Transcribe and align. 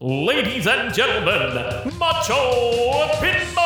Ladies 0.00 0.64
and 0.68 0.94
gentlemen, 0.94 1.90
Macho 1.98 3.10
Pinball! 3.18 3.58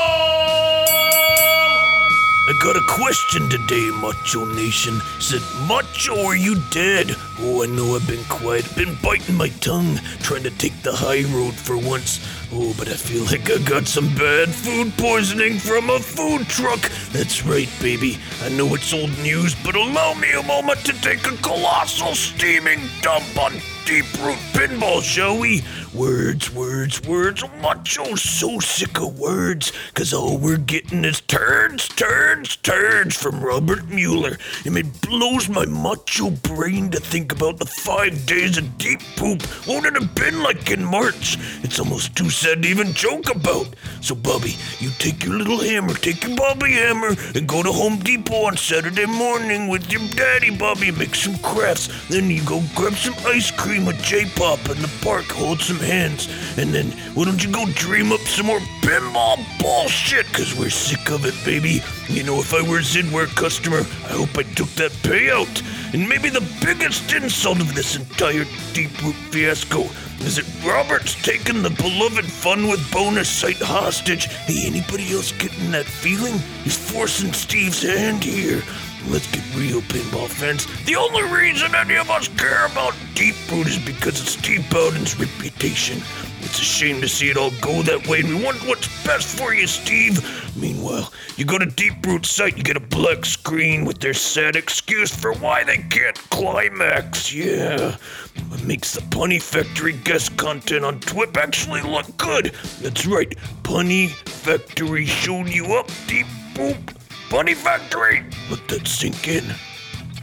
I 2.48 2.58
got 2.58 2.74
a 2.74 2.80
question 2.88 3.50
today, 3.50 3.90
Macho 4.00 4.46
Nation. 4.46 4.98
Said, 5.20 5.42
Macho, 5.68 6.18
are 6.24 6.34
you 6.34 6.56
dead? 6.70 7.14
Oh, 7.38 7.62
I 7.62 7.66
know 7.66 7.94
I've 7.94 8.08
been 8.08 8.24
quiet, 8.30 8.64
been 8.74 8.96
biting 9.02 9.34
my 9.34 9.50
tongue, 9.60 9.96
trying 10.20 10.42
to 10.44 10.50
take 10.52 10.80
the 10.80 10.92
high 10.92 11.24
road 11.36 11.52
for 11.52 11.76
once. 11.76 12.18
Oh, 12.50 12.74
but 12.78 12.88
I 12.88 12.94
feel 12.94 13.24
like 13.24 13.50
I 13.50 13.58
got 13.68 13.86
some 13.86 14.08
bad 14.14 14.48
food 14.48 14.90
poisoning 14.96 15.58
from 15.58 15.90
a 15.90 15.98
food 15.98 16.48
truck. 16.48 16.80
That's 17.12 17.44
right, 17.44 17.68
baby. 17.82 18.16
I 18.40 18.48
know 18.48 18.74
it's 18.74 18.94
old 18.94 19.10
news, 19.18 19.54
but 19.62 19.74
allow 19.74 20.14
me 20.14 20.32
a 20.32 20.42
moment 20.42 20.78
to 20.86 20.94
take 21.02 21.26
a 21.26 21.36
colossal 21.42 22.14
steaming 22.14 22.80
dump 23.02 23.36
on 23.36 23.52
deep 23.84 24.06
root 24.22 24.38
pinball, 24.52 25.02
shall 25.02 25.38
we? 25.38 25.62
Words, 25.94 26.52
words, 26.54 27.02
words. 27.02 27.42
Macho 27.60 28.14
so 28.14 28.58
sick 28.58 28.98
of 28.98 29.18
words, 29.18 29.72
cause 29.94 30.12
all 30.12 30.38
we're 30.38 30.56
getting 30.56 31.04
is 31.04 31.20
turns, 31.22 31.88
turns, 31.88 32.56
turns 32.56 33.16
from 33.16 33.42
Robert 33.42 33.88
Mueller. 33.88 34.36
And 34.64 34.76
it 34.76 35.00
blows 35.02 35.48
my 35.48 35.66
macho 35.66 36.30
brain 36.30 36.90
to 36.90 37.00
think 37.00 37.32
about 37.32 37.58
the 37.58 37.66
five 37.66 38.24
days 38.26 38.58
of 38.58 38.78
deep 38.78 39.00
poop. 39.16 39.42
What 39.66 39.84
it 39.84 39.94
have 39.94 40.14
been 40.14 40.42
like 40.42 40.70
in 40.70 40.84
March? 40.84 41.36
It's 41.62 41.80
almost 41.80 42.16
too 42.16 42.30
sad 42.30 42.62
to 42.62 42.68
even 42.68 42.92
joke 42.92 43.34
about. 43.34 43.68
So, 44.00 44.14
Bobby, 44.14 44.56
you 44.78 44.90
take 44.98 45.24
your 45.24 45.34
little 45.34 45.58
hammer, 45.58 45.94
take 45.94 46.24
your 46.24 46.36
Bobby 46.36 46.72
hammer, 46.72 47.14
and 47.34 47.48
go 47.48 47.62
to 47.62 47.72
Home 47.72 47.98
Depot 47.98 48.46
on 48.46 48.56
Saturday 48.56 49.06
morning 49.06 49.68
with 49.68 49.90
your 49.92 50.02
daddy, 50.16 50.50
Bobby, 50.56 50.90
make 50.90 51.14
some 51.14 51.38
crafts. 51.38 52.08
Then 52.08 52.30
you 52.30 52.42
go 52.44 52.62
grab 52.74 52.94
some 52.94 53.14
ice 53.26 53.50
cream 53.50 53.71
with 53.80 54.02
J-Pop 54.02 54.68
in 54.68 54.82
the 54.82 54.90
park, 55.02 55.24
hold 55.24 55.60
some 55.60 55.78
hands, 55.78 56.28
and 56.58 56.74
then 56.74 56.92
why 57.14 57.24
don't 57.24 57.42
you 57.42 57.50
go 57.50 57.64
dream 57.74 58.12
up 58.12 58.20
some 58.20 58.46
more 58.46 58.60
pinball 58.82 59.38
bullshit? 59.60 60.26
Cause 60.32 60.54
we're 60.54 60.70
sick 60.70 61.10
of 61.10 61.24
it, 61.24 61.34
baby. 61.44 61.82
You 62.08 62.22
know, 62.22 62.38
if 62.38 62.52
I 62.52 62.60
were 62.62 62.80
a 63.22 63.26
customer, 63.28 63.78
I 63.78 64.12
hope 64.12 64.36
I 64.36 64.42
took 64.42 64.68
that 64.76 64.92
payout. 65.02 65.62
And 65.94 66.08
maybe 66.08 66.28
the 66.28 66.46
biggest 66.64 67.12
insult 67.12 67.60
of 67.60 67.74
this 67.74 67.96
entire 67.96 68.44
deep 68.74 69.02
root 69.02 69.16
fiasco 69.30 69.84
is 70.20 70.36
that 70.36 70.64
Robert's 70.64 71.14
taking 71.22 71.62
the 71.62 71.70
beloved 71.70 72.24
fun 72.24 72.68
with 72.68 72.92
bonus 72.92 73.28
site 73.28 73.56
hostage. 73.56 74.26
Hey, 74.26 74.66
anybody 74.66 75.12
else 75.12 75.32
getting 75.32 75.70
that 75.72 75.86
feeling? 75.86 76.38
He's 76.62 76.76
forcing 76.76 77.32
Steve's 77.32 77.82
hand 77.82 78.22
here. 78.22 78.62
Let's 79.08 79.30
get 79.30 79.44
real, 79.56 79.80
pinball 79.82 80.28
fans. 80.28 80.66
The 80.84 80.96
only 80.96 81.22
reason 81.24 81.74
any 81.74 81.96
of 81.96 82.08
us 82.10 82.28
care 82.28 82.66
about 82.66 82.94
Deep 83.14 83.34
Root 83.50 83.66
is 83.66 83.78
because 83.78 84.20
of 84.20 84.28
Steve 84.28 84.68
Bowden's 84.70 85.18
reputation. 85.18 85.98
It's 86.40 86.60
a 86.60 86.64
shame 86.64 87.00
to 87.00 87.08
see 87.08 87.28
it 87.28 87.36
all 87.36 87.50
go 87.60 87.82
that 87.82 88.06
way, 88.06 88.20
and 88.20 88.28
we 88.28 88.42
want 88.42 88.58
what's 88.66 88.88
best 89.04 89.38
for 89.38 89.54
you, 89.54 89.66
Steve. 89.66 90.20
Meanwhile, 90.56 91.12
you 91.36 91.44
go 91.44 91.58
to 91.58 91.66
Deep 91.66 92.04
Root's 92.06 92.30
site, 92.30 92.56
you 92.56 92.62
get 92.62 92.76
a 92.76 92.80
black 92.80 93.24
screen 93.24 93.84
with 93.84 93.98
their 94.00 94.14
sad 94.14 94.56
excuse 94.56 95.14
for 95.14 95.34
why 95.34 95.64
they 95.64 95.78
can't 95.78 96.16
climax. 96.30 97.32
Yeah, 97.32 97.96
it 98.36 98.64
makes 98.64 98.94
the 98.94 99.00
Punny 99.02 99.40
Factory 99.42 99.92
guest 99.92 100.36
content 100.36 100.84
on 100.84 101.00
TWIP 101.00 101.36
actually 101.36 101.82
look 101.82 102.16
good. 102.16 102.54
That's 102.80 103.06
right, 103.06 103.34
Punny 103.62 104.10
Factory 104.10 105.06
showed 105.06 105.48
you 105.48 105.74
up, 105.74 105.90
Deep 106.06 106.26
Boop. 106.54 107.01
Bunny 107.32 107.54
Factory! 107.54 108.22
Let 108.50 108.68
that 108.68 108.86
sink 108.86 109.26
in. 109.26 109.54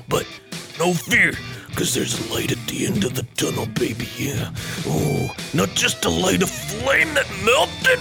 But 0.07 0.27
no 0.77 0.93
fear, 0.93 1.33
because 1.67 1.95
there's 1.95 2.13
a 2.29 2.31
light 2.31 2.51
at 2.51 2.67
the 2.67 2.85
end 2.85 3.03
of 3.03 3.15
the 3.15 3.23
tunnel, 3.35 3.65
baby, 3.65 4.07
yeah. 4.15 4.53
Oh, 4.85 5.35
not 5.55 5.69
just 5.69 6.05
a 6.05 6.09
light 6.09 6.43
of 6.43 6.51
flame 6.51 7.11
that 7.15 7.25
melted 7.43 7.99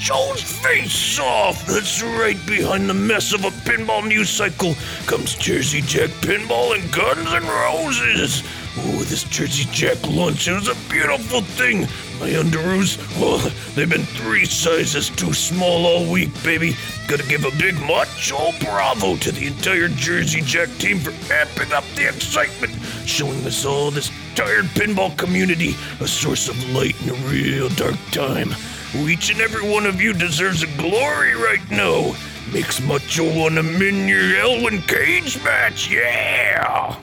Macho's 0.00 0.42
face 0.42 1.18
off. 1.18 1.66
That's 1.66 2.02
right, 2.02 2.38
behind 2.46 2.88
the 2.88 2.94
mess 2.94 3.34
of 3.34 3.44
a 3.44 3.50
pinball 3.50 4.06
news 4.08 4.30
cycle 4.30 4.74
comes 5.04 5.34
Jersey 5.34 5.82
Jack 5.82 6.08
Pinball 6.22 6.74
and 6.74 6.90
Guns 6.90 7.30
and 7.30 7.44
Roses. 7.44 8.42
Oh, 8.78 9.04
this 9.04 9.24
Jersey 9.24 9.68
Jack 9.72 9.98
lunch 10.08 10.48
is 10.48 10.68
a 10.68 10.90
beautiful 10.90 11.42
thing. 11.42 11.80
My 12.18 12.30
underoos, 12.30 12.96
well, 13.20 13.38
they've 13.74 13.90
been 13.90 14.04
three 14.04 14.46
sizes 14.46 15.10
too 15.10 15.34
small 15.34 15.84
all 15.84 16.10
week, 16.10 16.30
baby. 16.42 16.74
Gotta 17.06 17.28
give 17.28 17.44
a 17.44 17.50
big 17.58 17.78
macho 17.80 18.52
bravo 18.60 19.16
to 19.16 19.32
the 19.32 19.48
entire 19.48 19.88
Jersey 19.88 20.40
Jack 20.40 20.70
team 20.78 20.98
for 20.98 21.10
amping 21.28 21.72
up 21.72 21.84
the 21.94 22.08
excitement, 22.08 22.72
showing 23.04 23.44
us 23.46 23.66
all 23.66 23.90
this 23.90 24.10
tired 24.34 24.64
pinball 24.76 25.14
community 25.18 25.74
a 26.00 26.08
source 26.08 26.48
of 26.48 26.70
light 26.70 26.98
in 27.02 27.10
a 27.10 27.28
real 27.28 27.68
dark 27.70 27.96
time. 28.12 28.54
Each 28.94 29.30
and 29.30 29.40
every 29.40 29.68
one 29.68 29.86
of 29.86 30.00
you 30.00 30.12
deserves 30.12 30.62
a 30.62 30.66
glory 30.76 31.34
right 31.34 31.70
now. 31.70 32.14
Makes 32.52 32.80
Macho 32.80 33.24
wanna 33.38 33.62
win 33.62 34.08
your 34.08 34.36
Elwin 34.36 34.82
Cage 34.82 35.42
match, 35.44 35.88
yeah! 35.90 36.96